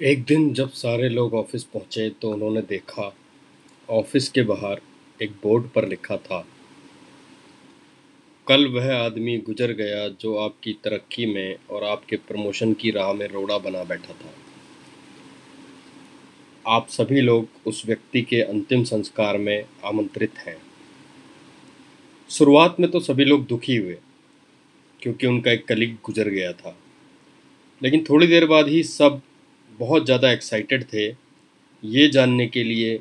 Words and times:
एक 0.00 0.22
दिन 0.24 0.52
जब 0.54 0.70
सारे 0.72 1.08
लोग 1.08 1.34
ऑफ़िस 1.34 1.64
पहुँचे 1.64 2.08
तो 2.22 2.30
उन्होंने 2.32 2.60
देखा, 2.62 3.12
ऑफ़िस 3.88 4.28
के 4.28 4.42
बाहर 4.42 4.80
एक 5.20 5.30
बोर्ड 5.42 5.68
पर 5.70 5.86
लिखा 5.88 6.16
था, 6.16 6.38
कल 8.46 8.66
वह 8.68 8.94
आदमी 8.94 9.36
गुजर 9.38 9.72
गया 9.72 10.08
जो 10.20 10.36
आपकी 10.36 10.72
तरक्की 10.84 11.26
में 11.26 11.56
और 11.70 11.84
आपके 11.84 12.16
प्रमोशन 12.18 12.72
की 12.72 12.90
राह 12.90 13.12
में 13.12 13.26
रोड़ा 13.28 13.58
बना 13.58 13.84
बैठा 13.84 14.12
था। 14.14 14.32
आप 16.64 16.88
सभी 16.88 17.20
लोग 17.20 17.48
उस 17.66 17.82
व्यक्ति 17.86 18.22
के 18.22 18.40
अंतिम 18.42 18.84
संस्कार 18.84 19.38
में 19.38 19.64
आमंत्रित 19.84 20.38
हैं। 20.38 20.56
शुरुआत 22.30 22.76
में 22.80 22.90
तो 22.90 23.00
सभी 23.02 23.24
लोग 23.24 23.46
दुखी 23.46 23.76
हुए, 23.76 23.98
क्योंकि 25.02 25.26
उनका 25.26 25.52
एक 25.52 25.66
कलीग 25.68 25.96
गुजर 26.04 26.28
गया 26.30 26.52
था, 26.52 26.76
लेकिन 27.82 28.04
थोड़ी 28.10 28.26
देर 28.26 28.46
बाद 28.46 28.68
ही 28.68 28.82
सब 28.82 29.20
बहुत 29.80 30.04
ज़्यादा 30.04 30.30
एक्साइटेड 30.32 30.84
थे 30.84 31.06
ये 31.82 32.08
जानने 32.08 32.46
के 32.46 32.64
लिए 32.64 32.96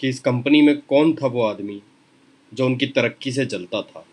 कि 0.00 0.08
इस 0.08 0.20
कंपनी 0.20 0.60
में 0.62 0.76
कौन 0.82 1.14
था 1.14 1.26
वो 1.26 1.42
आदमी 1.42 1.80
जो 2.52 2.66
उनकी 2.66 2.86
तरक्की 2.88 3.32
से 3.32 3.44
जलता 3.46 3.80
था। 3.82 4.04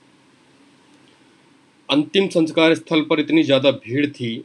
अंतिम 1.89 2.27
संस्कार 2.29 2.73
स्थल 2.75 3.01
पर 3.01 3.19
इतनी 3.19 3.43
ज़्यादा 3.43 3.71
भीड़ 3.79 4.05
थी 4.09 4.35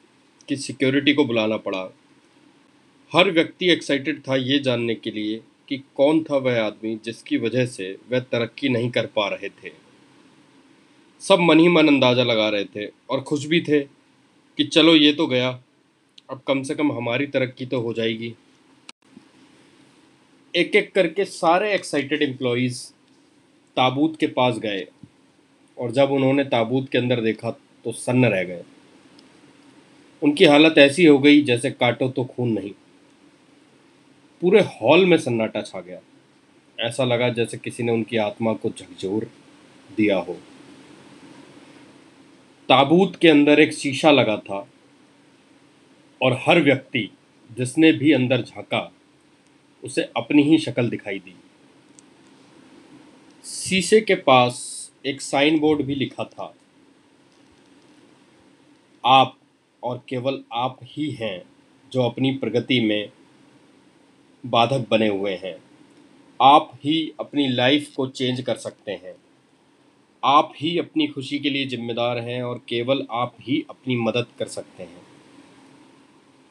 कि 0.49 0.57
सिक्योरिटी 0.57 1.13
को 1.15 1.25
बुलाना 1.25 1.57
पड़ा। 1.59 1.89
हर 3.13 3.31
व्यक्ति 3.31 3.71
एक्साइटेड 3.71 4.21
था 4.21 4.37
ये 4.37 4.59
जानने 4.59 4.95
के 4.95 5.11
लिए 5.11 5.41
कि 5.69 5.83
कौन 5.97 6.23
था 6.25 6.37
वह 6.37 6.61
आदमी 6.63 6.95
जिसकी 7.05 7.37
वजह 7.37 7.67
से 7.67 7.97
वह 8.11 8.21
तरक्की 8.23 8.69
नहीं 8.69 8.91
कर 8.91 9.07
पा 9.07 9.29
रहे 9.29 9.49
थे। 9.49 9.71
सब 11.23 11.41
मन 11.41 11.59
ही 11.59 11.69
मन 11.69 11.89
अंदाज़ा 11.89 12.25
लगा 12.25 12.49
रहे 12.49 12.65
थे 12.67 12.87
और 13.11 13.21
खुश 13.21 13.47
भी 13.47 13.61
थे 13.61 13.81
कि 13.81 14.65
चलो 14.65 14.95
ये 14.97 15.13
तो 15.13 15.27
गया 15.27 15.51
अब 16.31 16.41
कम 16.47 16.63
से 16.63 16.75
कम 16.75 16.93
हमारी 16.93 17.27
तरक्की 17.27 17.67
तो 17.67 17.81
हो 17.81 17.93
जाएगी। 17.93 18.35
एक 20.57 20.77
एक 20.77 20.93
करके 20.93 21.25
सारे 21.25 21.75
एक्साइटेड 21.75 22.23
एम्प्लॉयज़ 22.23 22.93
ताबूत 23.77 24.17
के 24.21 24.27
पास 24.27 24.59
गए 24.59 24.87
और 25.79 25.91
जब 25.91 26.11
उन्होंने 26.11 26.45
ताबूत 26.45 26.89
के 26.89 26.99
अंदर 26.99 27.21
देखा 27.21 27.51
तो 27.85 27.93
सन्न 27.93 28.25
रह 28.25 28.45
गए। 28.45 28.65
उनकी 30.23 30.45
हालत 30.45 30.79
ऐसी 30.79 31.07
हो 31.07 31.19
गई 31.19 31.43
जैसे 31.43 31.71
काटो 31.71 32.09
तो 32.09 32.25
खून 32.25 32.49
नहीं। 32.49 32.71
पूरे 34.41 34.61
हॉल 34.61 35.07
में 35.07 35.19
सन्नाटा 35.19 35.63
छा 35.63 35.81
गया। 35.81 36.01
ऐसा 36.81 37.05
लगा 37.05 37.29
जैसे 37.29 37.59
किसी 37.59 37.83
ने 37.83 37.93
उनकी 37.93 38.17
आत्मा 38.17 38.53
को 38.53 38.69
झकझोर 38.69 39.31
दिया 39.97 40.17
हो। 40.17 40.35
ताबूत 42.69 43.17
के 43.17 43.29
अंदर 43.29 43.61
एक 43.61 43.73
शीशा 43.73 44.11
लगा 44.11 44.37
था। 44.37 44.69
और 46.23 46.33
हर 46.47 46.63
व्यक्ति 46.63 47.11
जिसने 47.57 47.93
भी 47.93 48.13
अंदर 48.13 48.43
झांका, 48.43 48.93
उसे 49.85 50.03
अपनी 50.17 50.43
ही 50.43 50.59
शक्ल 50.59 50.89
दिखाई 50.89 51.19
दी। 51.19 51.35
शीशे 53.45 54.01
के 54.01 54.15
पास 54.15 54.77
एक 55.07 55.21
साइन 55.21 55.59
बोर्ड 55.59 55.83
भी 55.83 55.95
लिखा 55.95 56.25
था। 56.25 56.55
आप 59.07 59.39
और 59.83 60.03
केवल 60.09 60.45
आप 60.53 60.79
ही 60.83 61.11
हैं 61.11 61.43
जो 61.93 62.03
अपनी 62.03 62.33
प्रगति 62.33 62.81
में 62.81 63.11
बाधक 64.47 64.87
बने 64.91 65.09
हुए 65.09 65.35
हैं। 65.35 65.57
आप 66.43 66.73
ही 66.85 67.13
अपनी 67.21 67.49
लाइफ 67.49 67.95
को 67.97 68.07
चेंज 68.07 68.41
कर 68.41 68.57
सकते 68.57 68.93
हैं। 68.93 69.15
आप 70.25 70.53
ही 70.57 70.79
अपनी 70.79 71.07
खुशी 71.07 71.39
के 71.39 71.51
लिए 71.51 71.67
जिम्मेदार 71.67 72.19
हैं 72.19 72.43
और 72.43 72.59
केवल 72.69 73.07
आप 73.11 73.37
ही 73.41 73.67
अपनी 73.71 73.97
मदद 73.97 74.27
कर 74.39 74.47
सकते 74.47 74.83
हैं। 74.83 75.16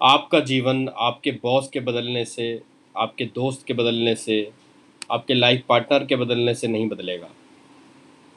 आपका 0.02 0.40
जीवन 0.40 0.90
आपके 0.98 1.32
बॉस 1.32 1.70
के 1.70 1.80
बदलने 1.80 2.26
से, 2.26 2.62
आपके 2.98 3.26
दोस्त 3.26 3.66
के 3.66 3.74
बदलने 3.74 4.16
से, 4.16 4.52
आपके 5.12 5.34
लाइफ 5.34 5.64
पार्टनर 5.70 6.06
के 6.06 6.16
बदलने 6.16 6.54
से 6.54 6.68
नहीं 6.68 6.90
बदलेगा। 6.90 7.30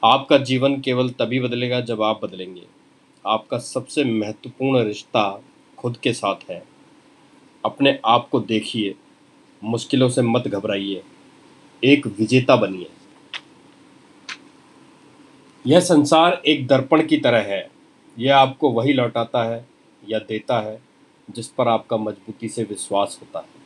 आपका 0.03 0.37
जीवन 0.37 0.81
केवल 0.81 1.09
तभी 1.09 1.39
बदलेगा 1.39 1.81
जब 1.81 2.01
आप 2.01 2.25
बदलेंगे। 2.25 2.61
आपका 3.27 3.57
सबसे 3.57 4.03
महत्वपूर्ण 4.03 4.83
रिश्ता 4.83 5.43
खुद 5.77 5.97
के 5.97 6.13
साथ 6.13 6.35
है। 6.49 6.63
अपने 7.65 7.99
आप 8.05 8.29
को 8.29 8.39
देखिए, 8.39 8.95
मुश्किलों 9.63 10.09
से 10.09 10.21
मत 10.21 10.47
घबराइए। 10.47 11.03
एक 11.83 12.07
विजेता 12.07 12.55
बनिए। 12.55 12.89
यह 15.67 15.79
संसार 15.79 16.41
एक 16.45 16.67
दर्पण 16.67 17.07
की 17.07 17.17
तरह 17.17 17.39
है। 17.39 17.71
यह 18.19 18.37
आपको 18.37 18.71
वही 18.71 18.93
लौटाता 18.93 19.43
है 19.43 19.65
या 20.09 20.19
देता 20.19 20.59
है 20.59 20.88
जिस 21.29 21.47
पर 21.47 21.67
आपका 21.67 21.97
मजबूती 21.97 22.49
से 22.49 22.63
विश्वास 22.63 23.19
होता 23.21 23.39
है। 23.39 23.58